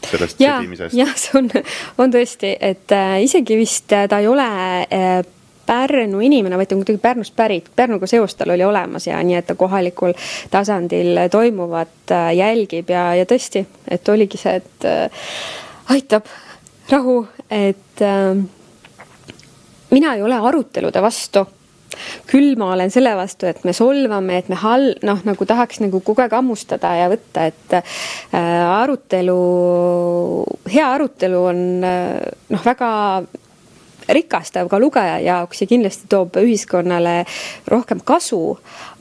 sellest 0.07 0.41
sõdimisest. 0.41 0.95
jah, 0.97 1.13
see 1.19 1.37
on, 1.39 1.49
on 2.01 2.13
tõesti, 2.13 2.53
et 2.59 2.93
äh, 2.95 3.19
isegi 3.25 3.57
vist 3.59 3.89
ta 3.91 4.21
ei 4.21 4.29
ole 4.29 4.47
äh, 4.85 5.19
Pärnu 5.67 6.21
inimene, 6.23 6.57
vaid 6.57 6.69
ta 6.71 6.75
on 6.77 6.81
kuidagi 6.83 7.01
Pärnust 7.03 7.35
pärit, 7.35 7.69
Pärnuga 7.75 8.07
seos 8.07 8.35
tal 8.35 8.53
oli 8.55 8.63
olemas 8.63 9.07
ja 9.07 9.19
nii, 9.23 9.35
et 9.35 9.47
ta 9.49 9.55
kohalikul 9.59 10.15
tasandil 10.51 11.27
toimuvat 11.31 12.13
jälgib 12.35 12.89
ja, 12.93 13.09
ja 13.19 13.27
tõesti, 13.27 13.65
et 13.91 14.09
oligi 14.09 14.39
see, 14.39 14.61
et 14.61 14.87
äh, 14.87 15.25
aitab. 15.93 16.29
Rahu, 16.87 17.19
et 17.51 18.01
äh, 18.01 18.37
mina 19.91 20.15
ei 20.15 20.23
ole 20.23 20.39
arutelude 20.39 21.01
vastu. 21.03 21.43
Küll 22.29 22.55
ma 22.59 22.69
olen 22.75 22.91
selle 22.93 23.11
vastu, 23.17 23.47
et 23.49 23.63
me 23.65 23.73
solvame, 23.75 24.37
et 24.39 24.51
me 24.51 24.59
hal-, 24.59 24.93
noh, 25.07 25.19
nagu 25.25 25.47
tahaks 25.49 25.81
nagu 25.83 25.99
kogu 26.05 26.23
aeg 26.23 26.35
hammustada 26.37 26.93
ja 26.99 27.09
võtta, 27.11 27.47
et 27.49 27.75
äh, 27.79 27.97
arutelu, 28.69 29.37
hea 30.71 30.87
arutelu 30.93 31.43
on 31.49 31.61
äh, 31.87 32.15
noh, 32.53 32.63
väga 32.63 32.89
rikastav 34.13 34.69
ka 34.69 34.79
lugeja 34.79 35.19
jaoks 35.23 35.61
ja 35.61 35.67
kindlasti 35.67 36.09
toob 36.09 36.39
ühiskonnale 36.41 37.19
rohkem 37.67 38.03
kasu. 38.05 38.57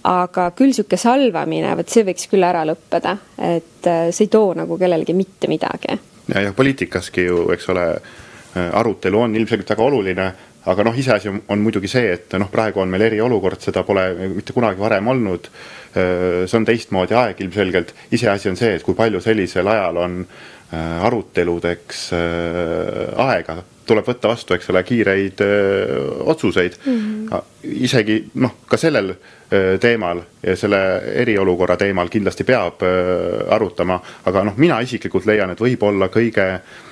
aga 0.06 0.50
küll 0.54 0.70
sihuke 0.70 0.94
salvamine, 0.96 1.72
vot 1.76 1.90
see 1.90 2.04
võiks 2.06 2.28
küll 2.30 2.46
ära 2.46 2.60
lõppeda, 2.62 3.16
et 3.42 3.88
äh, 3.90 4.04
see 4.14 4.28
ei 4.28 4.30
too 4.30 4.52
nagu 4.54 4.78
kellelegi 4.78 5.14
mitte 5.14 5.48
midagi. 5.50 5.98
ja, 6.34 6.40
ja 6.40 6.52
poliitikaski 6.52 7.24
ju, 7.26 7.48
eks 7.52 7.68
ole, 7.74 7.88
äh, 7.96 8.68
arutelu 8.72 9.20
on 9.20 9.34
ilmselgelt 9.36 9.74
väga 9.74 9.82
oluline 9.82 10.28
aga 10.66 10.86
noh, 10.86 10.98
iseasi 10.98 11.30
on, 11.30 11.40
on 11.54 11.62
muidugi 11.62 11.88
see, 11.90 12.10
et 12.16 12.34
noh, 12.40 12.50
praegu 12.50 12.82
on 12.82 12.90
meil 12.90 13.06
eriolukord, 13.06 13.60
seda 13.62 13.84
pole 13.86 14.06
mitte 14.34 14.54
kunagi 14.56 14.80
varem 14.82 15.12
olnud. 15.14 15.50
see 15.96 16.58
on 16.58 16.66
teistmoodi 16.68 17.14
aeg 17.16 17.38
ilmselgelt, 17.40 17.94
iseasi 18.12 18.50
on 18.50 18.58
see, 18.58 18.74
et 18.76 18.82
kui 18.84 18.94
palju 18.98 19.20
sellisel 19.24 19.68
ajal 19.72 20.02
on 20.02 20.18
äh, 20.26 21.06
aruteludeks 21.06 22.02
äh, 22.12 23.14
aega, 23.26 23.62
tuleb 23.86 24.06
võtta 24.06 24.30
vastu, 24.32 24.54
eks 24.54 24.70
ole, 24.72 24.82
kiireid 24.86 25.42
öö, 25.44 26.00
otsuseid 26.32 26.78
mm. 26.84 26.96
-hmm. 27.28 27.42
isegi 27.86 28.18
noh, 28.34 28.56
ka 28.68 28.76
sellel 28.76 29.12
öö, 29.12 29.78
teemal 29.78 30.22
ja 30.42 30.56
selle 30.56 30.80
eriolukorra 31.22 31.76
teemal 31.76 32.08
kindlasti 32.08 32.44
peab 32.44 32.82
öö, 32.82 33.46
arutama, 33.50 34.00
aga 34.24 34.44
noh, 34.44 34.56
mina 34.56 34.80
isiklikult 34.80 35.26
leian, 35.26 35.50
et 35.50 35.60
võib-olla 35.60 36.08
kõige 36.12 36.50
öö, 36.52 36.84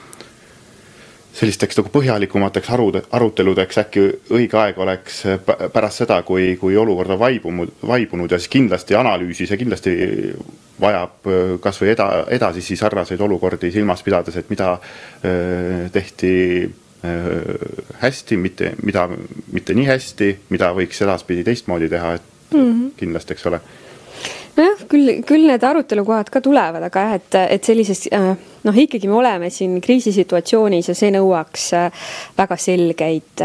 sellisteks 1.35 1.79
nagu 1.79 1.91
põhjalikumateks 1.95 2.71
arud, 2.77 2.99
aruteludeks 3.15 3.81
äkki 3.83 4.05
õige 4.35 4.59
aeg 4.61 4.79
oleks 4.81 5.23
pärast 5.75 6.05
seda, 6.05 6.21
kui, 6.27 6.55
kui 6.61 6.77
olukord 6.79 7.15
on 7.15 7.19
vaibunud, 7.19 7.73
vaibunud 7.87 8.31
ja 8.31 8.39
siis 8.39 8.53
kindlasti 8.53 8.97
analüüsis 8.99 9.51
ja 9.51 9.59
kindlasti 9.59 9.95
vajab 10.81 11.29
kasvõi 11.63 11.93
eda, 11.95 12.09
edasisi 12.35 12.77
sarnaseid 12.79 13.21
olukordi 13.23 13.71
silmas 13.75 14.03
pidades, 14.07 14.39
et 14.39 14.51
mida 14.51 14.77
tehti 15.95 16.33
hästi, 18.01 18.37
mitte, 18.37 18.75
mida 18.83 19.09
mitte 19.53 19.75
nii 19.77 19.87
hästi, 19.89 20.29
mida 20.51 20.71
võiks 20.77 21.03
edaspidi 21.05 21.45
teistmoodi 21.45 21.89
teha, 21.93 22.15
et 22.15 22.55
mm 22.55 22.61
-hmm. 22.61 22.93
kindlasti, 22.97 23.35
eks 23.37 23.47
ole 23.51 23.61
nojah, 24.57 24.87
küll, 24.89 25.11
küll 25.27 25.47
need 25.49 25.63
arutelukohad 25.67 26.31
ka 26.31 26.41
tulevad, 26.41 26.83
aga 26.83 27.05
jah, 27.07 27.15
et, 27.19 27.37
et 27.57 27.65
sellises 27.65 28.07
noh, 28.65 28.81
ikkagi 28.85 29.11
me 29.11 29.19
oleme 29.19 29.51
siin 29.51 29.81
kriisisituatsioonis 29.81 30.89
ja 30.89 30.95
see 30.95 31.11
nõuaks 31.15 31.71
väga 32.39 32.57
selgeid 32.57 33.45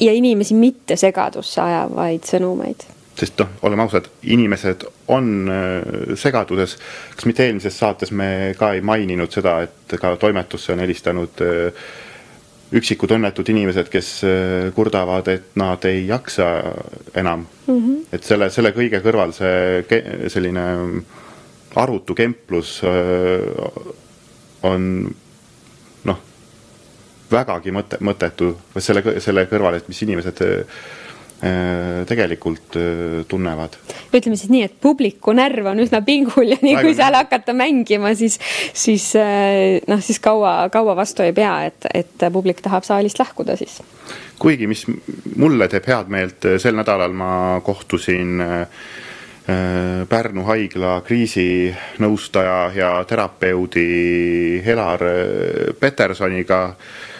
ja 0.00 0.12
inimesi 0.12 0.54
mitte 0.54 0.96
segadusse 0.96 1.60
ajavaid 1.60 2.24
sõnumeid 2.24 2.95
sest 3.16 3.38
noh, 3.40 3.52
oleme 3.64 3.86
ausad, 3.86 4.08
inimesed 4.28 4.84
on 5.12 5.48
äh, 5.48 6.16
segaduses. 6.20 6.76
kas 7.16 7.28
mitte 7.28 7.46
eelmises 7.46 7.78
saates 7.78 8.12
me 8.12 8.54
ka 8.58 8.74
ei 8.76 8.82
maininud 8.84 9.32
seda, 9.32 9.60
et 9.64 9.96
ka 10.00 10.16
toimetusse 10.20 10.74
on 10.74 10.82
helistanud 10.84 11.40
äh, 11.44 11.86
üksikud 12.76 13.14
õnnetud 13.16 13.48
inimesed, 13.52 13.88
kes 13.92 14.10
äh, 14.28 14.68
kurdavad, 14.76 15.30
et 15.32 15.56
nad 15.56 15.84
ei 15.88 16.04
jaksa 16.08 16.48
enam 17.14 17.46
mm. 17.46 17.78
-hmm. 17.78 18.02
et 18.12 18.24
selle, 18.24 18.50
selle 18.50 18.74
kõige 18.76 19.00
kõrval 19.04 19.32
see 19.36 20.28
selline 20.28 20.66
arutu 21.76 22.14
kemplus 22.16 22.80
on 24.64 24.84
noh, 26.08 26.20
vägagi 27.30 27.72
mõte, 27.72 27.98
mõttetu 28.00 28.54
selle, 28.78 29.20
selle 29.20 29.44
kõrval, 29.50 29.76
et 29.76 29.88
mis 29.88 30.00
inimesed 30.02 30.40
tegelikult 32.08 32.76
äh, 32.76 33.24
tunnevad. 33.28 33.76
ütleme 34.14 34.36
siis 34.36 34.48
nii, 34.48 34.62
et 34.64 34.76
publiku 34.80 35.34
närv 35.36 35.68
on 35.68 35.82
üsna 35.84 36.00
pingul 36.04 36.48
ja 36.48 36.56
nii 36.62 36.76
kui 36.80 36.94
seal 36.96 37.16
hakata 37.18 37.52
mängima, 37.56 38.14
siis, 38.16 38.38
siis 38.72 39.10
äh, 39.20 39.76
noh, 39.88 40.00
siis 40.00 40.20
kaua, 40.24 40.70
kaua 40.72 40.96
vastu 40.96 41.26
ei 41.26 41.34
pea, 41.36 41.58
et, 41.68 41.88
et 41.92 42.28
publik 42.32 42.62
tahab 42.64 42.86
saalist 42.88 43.20
lahkuda 43.20 43.56
siis. 43.60 43.82
kuigi, 44.40 44.68
mis 44.70 44.86
mulle 45.36 45.68
teeb 45.68 45.90
head 45.92 46.08
meelt, 46.12 46.48
sel 46.62 46.78
nädalal 46.78 47.12
ma 47.16 47.32
kohtusin 47.64 48.40
Pärnu 50.10 50.42
haigla 50.42 50.96
kriisinõustaja 51.06 52.56
ja 52.74 52.88
terapeudi 53.06 53.84
Helar 54.64 55.04
Petersoniga 55.78 56.58
Äh, 56.74 57.14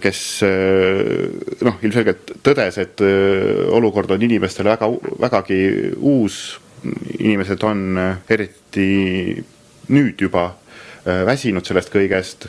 kes 0.00 0.20
äh, 0.46 1.56
noh, 1.66 1.80
ilmselgelt 1.82 2.36
tõdes, 2.46 2.76
et 2.78 3.02
äh, 3.02 3.64
olukord 3.74 4.12
on 4.14 4.22
inimestele 4.22 4.76
väga, 4.76 4.90
vägagi 5.26 5.58
uus. 5.96 6.60
inimesed 7.18 7.62
on 7.66 7.98
eriti 8.30 9.42
nüüd 9.88 10.20
juba 10.20 10.52
väsinud 11.26 11.66
sellest 11.66 11.90
kõigest. 11.90 12.46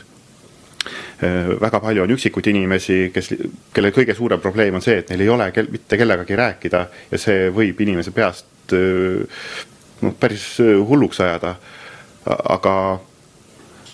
väga 1.60 1.80
palju 1.80 2.02
on 2.04 2.12
üksikuid 2.14 2.46
inimesi, 2.52 3.10
kes, 3.14 3.32
kelle 3.74 3.90
kõige 3.90 4.14
suurem 4.14 4.40
probleem 4.40 4.74
on 4.74 4.84
see, 4.84 4.98
et 5.00 5.10
neil 5.10 5.24
ei 5.24 5.28
ole 5.28 5.50
kel, 5.50 5.66
mitte 5.72 5.98
kellegagi 5.98 6.36
rääkida 6.36 6.84
ja 7.10 7.18
see 7.18 7.48
võib 7.50 7.80
inimese 7.80 8.12
peast 8.14 8.46
noh, 8.70 10.14
päris 10.20 10.46
hulluks 10.60 11.20
ajada. 11.20 11.56
aga, 12.28 13.00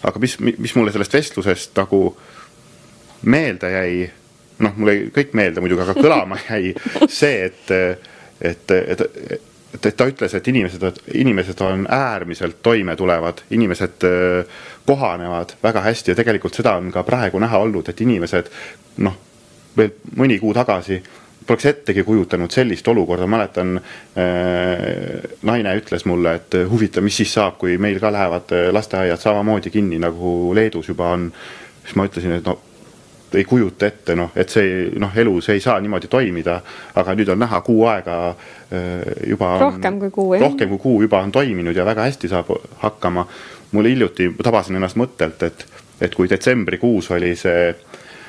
aga 0.03 0.21
mis, 0.21 0.37
mis 0.41 0.75
mulle 0.77 0.93
sellest 0.93 1.17
vestlusest 1.17 1.77
nagu 1.81 2.05
meelde 3.25 3.71
jäi, 3.71 4.05
noh, 4.65 4.77
mulle 4.77 4.95
jäi 4.95 5.09
kõik 5.15 5.35
meelde 5.39 5.65
muidugi, 5.65 5.85
aga 5.87 5.97
kõlama 5.99 6.39
jäi 6.51 6.75
see, 7.09 7.51
et, 7.51 7.75
et, 8.41 8.75
et, 8.77 9.01
et, 9.01 9.51
et 9.81 9.97
ta 9.97 10.09
ütles, 10.11 10.35
et 10.35 10.49
inimesed, 10.53 11.03
inimesed 11.15 11.61
on 11.67 11.87
äärmiselt 11.91 12.63
toimetulevad, 12.63 13.45
inimesed 13.57 14.09
äh, 14.09 14.63
kohanevad 14.87 15.57
väga 15.63 15.85
hästi 15.89 16.13
ja 16.13 16.21
tegelikult 16.23 16.57
seda 16.61 16.77
on 16.81 16.93
ka 16.95 17.03
praegu 17.07 17.43
näha 17.43 17.61
olnud, 17.67 17.89
et 17.89 18.01
inimesed 18.05 18.51
noh, 19.05 19.21
veel 19.77 19.95
mõni 20.17 20.39
kuu 20.39 20.55
tagasi 20.55 21.03
poleks 21.47 21.67
ettegi 21.67 22.03
kujutanud 22.05 22.51
sellist 22.51 22.89
olukorda, 22.89 23.27
mäletan 23.27 23.77
äh,. 23.77 23.83
naine 25.43 25.75
ütles 25.77 26.07
mulle, 26.09 26.35
et 26.35 26.57
huvitav, 26.71 27.05
mis 27.05 27.17
siis 27.21 27.35
saab, 27.37 27.59
kui 27.61 27.77
meil 27.79 28.01
ka 28.01 28.13
lähevad 28.13 28.55
lasteaiad 28.73 29.21
samamoodi 29.21 29.71
kinni 29.71 29.99
nagu 30.01 30.55
Leedus 30.55 30.89
juba 30.89 31.11
on. 31.17 31.33
siis 31.85 31.97
ma 31.97 32.07
ütlesin, 32.09 32.39
et 32.39 32.47
no 32.47 32.59
ei 33.35 33.45
kujuta 33.45 33.87
ette, 33.87 34.15
noh, 34.19 34.33
et 34.37 34.51
see 34.51 34.89
noh, 35.01 35.15
elus 35.17 35.49
ei 35.53 35.61
saa 35.61 35.79
niimoodi 35.81 36.09
toimida. 36.11 36.61
aga 36.95 37.15
nüüd 37.15 37.33
on 37.35 37.39
näha, 37.39 37.61
kuu 37.67 37.87
aega 37.91 38.19
äh, 38.31 39.29
juba. 39.31 39.57
rohkem 39.61 39.99
kui 40.01 40.11
kuu, 40.11 40.35
jah. 40.35 40.47
rohkem 40.47 40.69
kui 40.75 40.79
kuu 40.79 41.03
juba 41.03 41.23
on 41.23 41.33
toiminud 41.33 41.77
ja 41.77 41.85
väga 41.85 42.09
hästi 42.09 42.29
saab 42.29 42.53
hakkama. 42.83 43.27
mul 43.73 43.91
hiljuti, 43.91 44.31
tabasin 44.43 44.77
ennast 44.77 44.97
mõttelt, 44.97 45.43
et, 45.43 45.67
et 46.01 46.15
kui 46.15 46.31
detsembrikuus 46.31 47.11
oli 47.11 47.35
see 47.37 47.75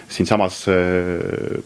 siinsamas, 0.09 0.67
äh, 0.69 0.75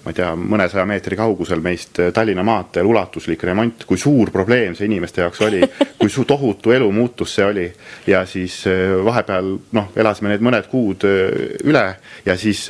ma 0.03 0.11
ei 0.11 0.15
tea, 0.15 0.29
mõnesaja 0.35 0.85
meetri 0.87 1.17
kaugusel 1.19 1.59
meist 1.63 1.99
äh, 1.99 2.11
Tallinna 2.15 2.43
maanteel 2.47 2.87
ulatuslik 2.87 3.43
remont, 3.43 3.83
kui 3.87 3.99
suur 3.99 4.31
probleem 4.31 4.75
see 4.75 4.87
inimeste 4.87 5.21
jaoks 5.25 5.41
oli, 5.47 5.61
kui 5.99 6.11
su 6.11 6.23
tohutu 6.27 6.71
elumuutus 6.71 7.35
see 7.35 7.45
oli. 7.45 7.67
ja 8.07 8.25
siis 8.25 8.61
vahepeal 9.05 9.55
noh, 9.75 9.89
elasime 9.95 10.33
need 10.33 10.45
mõned 10.45 10.69
kuud 10.71 11.03
üle 11.67 11.85
ja 12.25 12.37
siis 12.39 12.67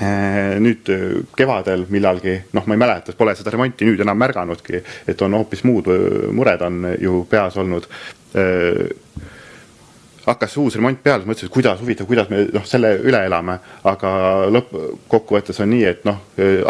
nüüd 0.00 0.88
äh, 0.92 1.02
kevadel 1.36 1.84
millalgi, 1.92 2.36
noh, 2.56 2.64
ma 2.66 2.76
ei 2.76 2.80
mäleta, 2.80 3.12
pole 3.16 3.34
seda 3.36 3.52
remonti 3.52 3.88
nüüd 3.88 4.00
enam 4.00 4.18
märganudki, 4.20 4.80
et 5.10 5.24
on 5.26 5.36
hoopis 5.36 5.64
muud 5.68 5.90
äh, 5.92 6.30
mured 6.32 6.64
on 6.64 6.86
ju 7.00 7.24
peas 7.30 7.58
olnud. 7.60 7.88
hakkas 10.20 10.52
uus 10.62 10.76
remont 10.78 11.00
peale, 11.02 11.24
mõtlesin, 11.26 11.48
et 11.48 11.52
kuidas 11.52 11.80
huvitav, 11.80 12.06
kuidas 12.06 12.28
me 12.30 12.44
noh, 12.54 12.62
selle 12.68 12.92
üle 13.02 13.18
elame, 13.26 13.56
aga 13.88 14.10
lõppkokkuvõttes 14.54 15.58
on 15.64 15.72
nii, 15.72 15.86
et 15.88 16.04
noh, 16.06 16.20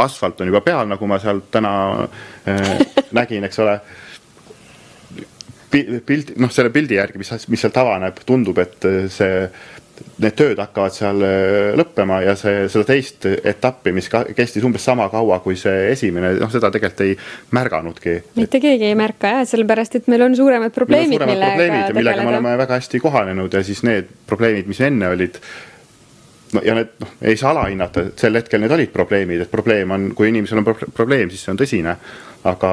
asfalt 0.01 0.41
on 0.41 0.49
juba 0.49 0.63
peal, 0.65 0.87
nagu 0.89 1.09
ma 1.11 1.19
seal 1.21 1.43
täna 1.53 1.73
nägin, 3.19 3.45
eks 3.45 3.61
ole 3.61 3.75
pilt, 5.71 6.33
noh, 6.41 6.49
selle 6.55 6.73
pildi 6.73 6.97
järgi, 6.97 7.21
mis, 7.21 7.35
mis 7.53 7.61
sealt 7.61 7.77
avaneb, 7.83 8.23
tundub, 8.25 8.63
et 8.65 8.89
see 9.13 9.45
need 10.21 10.37
tööd 10.37 10.61
hakkavad 10.61 10.95
seal 10.95 11.25
äh, 11.25 11.71
lõppema 11.79 12.21
ja 12.25 12.35
see, 12.39 12.67
seda 12.73 12.87
teist 12.89 13.27
etappi, 13.29 13.93
mis 13.97 14.09
ka, 14.13 14.23
kestis 14.37 14.65
umbes 14.67 14.85
sama 14.85 15.09
kaua 15.13 15.41
kui 15.45 15.57
see 15.61 15.91
esimene, 15.93 16.35
noh, 16.41 16.53
seda 16.53 16.71
tegelikult 16.75 17.05
ei 17.07 17.17
märganudki. 17.57 18.17
mitte 18.37 18.61
keegi 18.63 18.91
ei 18.91 18.99
märka 18.99 19.35
jah, 19.37 19.49
sellepärast 19.49 20.01
et 20.01 20.11
meil 20.13 20.27
on 20.27 20.37
suuremad 20.37 20.75
probleemid, 20.75 21.17
millega 21.21 21.55
probleemid, 21.55 21.97
millega 21.97 22.27
me 22.27 22.35
oleme 22.35 22.55
väga 22.65 22.81
hästi 22.81 23.03
kohanenud 23.03 23.59
ja 23.59 23.65
siis 23.67 23.83
need 23.87 24.11
probleemid, 24.31 24.69
mis 24.71 24.83
enne 24.87 25.13
olid 25.15 25.41
no 26.55 26.63
ja 26.65 26.77
need 26.77 26.95
noh, 27.01 27.17
ei 27.23 27.37
saa 27.41 27.55
alahinnata, 27.55 28.07
et 28.11 28.23
sel 28.25 28.39
hetkel 28.39 28.63
need 28.63 28.77
olid 28.77 28.93
probleemid, 28.95 29.45
et 29.45 29.51
probleem 29.51 29.97
on, 29.97 30.11
kui 30.17 30.31
inimesel 30.31 30.61
on 30.61 30.69
pro 30.69 30.77
probleem, 30.95 31.31
siis 31.33 31.45
see 31.47 31.55
on 31.55 31.61
tõsine. 31.61 31.97
aga, 32.51 32.71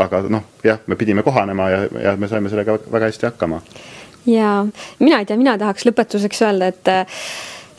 aga 0.00 0.22
noh, 0.30 0.52
jah, 0.64 0.78
me 0.86 0.96
pidime 0.96 1.24
kohanema 1.26 1.70
ja, 1.70 1.80
ja 2.08 2.16
me 2.16 2.28
saime 2.30 2.52
sellega 2.52 2.78
väga 2.90 3.10
hästi 3.10 3.30
hakkama 3.30 3.60
ja 4.26 4.66
mina 4.98 5.20
ei 5.20 5.28
tea, 5.28 5.38
mina 5.40 5.56
tahaks 5.58 5.86
lõpetuseks 5.88 6.42
öelda, 6.46 6.70
et, 6.72 6.90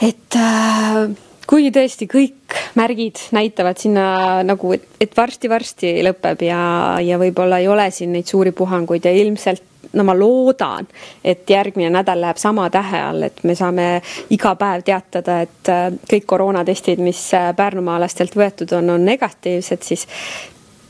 et 0.07 0.39
äh, 0.39 1.03
kuigi 1.49 1.71
tõesti 1.75 2.07
kõik 2.11 2.59
märgid 2.79 3.19
näitavad 3.35 3.79
sinna 3.81 4.05
nagu, 4.47 4.73
et 4.73 5.17
varsti-varsti 5.17 5.97
lõpeb 6.07 6.45
ja, 6.47 6.61
ja 7.03 7.19
võib-olla 7.21 7.59
ei 7.61 7.67
ole 7.71 7.89
siin 7.91 8.15
neid 8.15 8.29
suuri 8.29 8.53
puhanguid 8.55 9.05
ja 9.05 9.13
ilmselt 9.15 9.67
no 9.93 10.05
ma 10.07 10.13
loodan, 10.15 10.87
et 11.23 11.49
järgmine 11.49 11.89
nädal 11.91 12.21
läheb 12.23 12.39
sama 12.39 12.69
tähe 12.71 13.01
all, 13.03 13.25
et 13.27 13.41
me 13.43 13.55
saame 13.59 13.87
iga 14.31 14.53
päev 14.59 14.85
teatada, 14.87 15.41
et 15.43 15.71
äh, 15.71 15.87
kõik 16.13 16.27
koroonatestid, 16.29 17.01
mis 17.03 17.19
äh, 17.35 17.51
pärnumaalastelt 17.57 18.37
võetud 18.39 18.71
on, 18.77 18.93
on 18.95 19.05
negatiivsed, 19.05 19.83
siis 19.83 20.07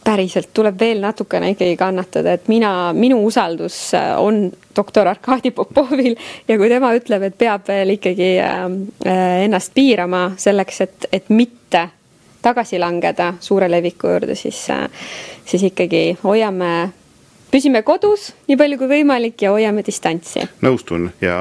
päriselt 0.03 0.49
tuleb 0.53 0.79
veel 0.79 1.01
natukene 1.01 1.51
ikkagi 1.53 1.75
kannatada, 1.77 2.33
et 2.33 2.47
mina, 2.49 2.91
minu 2.93 3.21
usaldus 3.25 3.93
äh, 3.97 4.13
on 4.19 4.51
doktor 4.75 5.07
Arkadi 5.07 5.51
Popovil 5.51 6.15
ja 6.47 6.57
kui 6.57 6.69
tema 6.69 6.93
ütleb, 6.97 7.27
et 7.27 7.37
peab 7.37 7.67
veel 7.67 7.95
ikkagi 7.97 8.31
äh, 8.41 8.63
äh, 9.05 9.43
ennast 9.45 9.73
piirama 9.77 10.31
selleks, 10.41 10.81
et, 10.87 11.09
et 11.11 11.29
mitte 11.29 11.87
tagasi 12.41 12.79
langeda 12.81 13.35
suure 13.39 13.69
leviku 13.69 14.15
juurde, 14.15 14.35
siis, 14.35 14.63
siis 15.45 15.67
ikkagi 15.67 16.17
hoiame, 16.23 16.71
püsime 17.53 17.83
kodus 17.85 18.31
nii 18.49 18.57
palju 18.57 18.79
kui 18.81 18.89
võimalik 18.95 19.45
ja 19.45 19.53
hoiame 19.53 19.85
distantsi. 19.85 20.47
nõustun 20.65 21.11
ja 21.21 21.37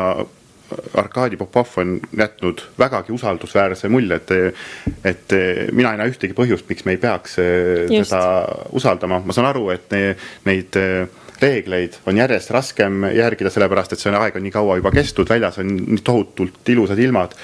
Arkadi 0.94 1.36
Popov 1.36 1.78
on 1.82 1.98
jätnud 2.16 2.62
vägagi 2.78 3.12
usaldusväärse 3.12 3.88
mulje, 3.88 4.16
et, 4.16 4.30
et 5.04 5.34
mina 5.72 5.94
ei 5.94 6.00
näe 6.00 6.12
ühtegi 6.12 6.36
põhjust, 6.36 6.68
miks 6.68 6.86
me 6.86 6.96
ei 6.96 7.00
peaks 7.02 7.38
Just. 7.40 8.10
teda 8.10 8.22
usaldama, 8.76 9.20
ma 9.24 9.36
saan 9.36 9.50
aru, 9.50 9.68
et 9.74 9.90
ne, 9.94 10.14
neid 10.46 10.78
reegleid 11.40 11.96
on 12.06 12.16
järjest 12.16 12.50
raskem 12.52 13.04
järgida, 13.14 13.50
sellepärast 13.52 13.94
et 13.94 14.02
see 14.02 14.12
aeg 14.16 14.36
on 14.36 14.44
nii 14.44 14.52
kaua 14.54 14.76
juba 14.80 14.92
kestnud, 14.94 15.28
väljas 15.30 15.60
on 15.62 15.70
nii 15.78 16.02
tohutult 16.04 16.68
ilusad 16.68 17.00
ilmad. 17.00 17.36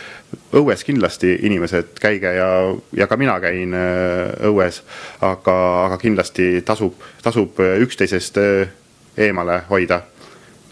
õues 0.58 0.82
kindlasti 0.84 1.36
inimesed, 1.48 1.94
käige 2.00 2.32
ja, 2.36 2.48
ja 2.92 3.06
ka 3.06 3.16
mina 3.16 3.38
käin 3.40 3.74
äh, 3.74 4.50
õues, 4.50 4.82
aga, 5.24 5.56
aga 5.86 5.98
kindlasti 6.02 6.60
tasub, 6.66 7.00
tasub 7.22 7.60
üksteisest 7.60 8.38
eemale 9.16 9.62
hoida. 9.70 10.02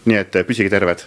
nii 0.05 0.17
et 0.21 0.35
püsige 0.45 0.69
terved 0.69 1.01